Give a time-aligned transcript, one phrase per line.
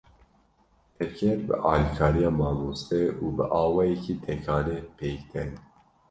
[0.95, 5.51] Tevger bi alîkariya mamoste û bi awayekî tekane, pêk tên.